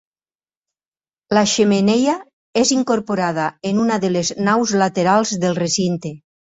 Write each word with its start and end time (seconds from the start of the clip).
La 1.37 1.43
xemeneia 1.51 2.17
és 2.63 2.73
incorporada 2.79 3.47
en 3.73 3.87
una 3.87 4.03
de 4.07 4.15
les 4.19 4.35
naus 4.51 4.77
laterals 4.85 5.41
del 5.47 5.59
recinte. 5.67 6.19